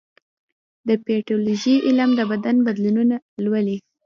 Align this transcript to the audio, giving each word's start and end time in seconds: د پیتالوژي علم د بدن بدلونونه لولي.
د 0.87 0.89
پیتالوژي 1.05 1.75
علم 1.87 2.09
د 2.15 2.21
بدن 2.31 2.55
بدلونونه 2.67 3.15
لولي. 3.43 3.77